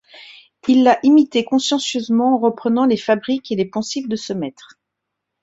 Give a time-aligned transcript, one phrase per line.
[0.67, 4.79] Il l'a imité consciencieusement en reprenant les fabriques et les poncifs de ce maître.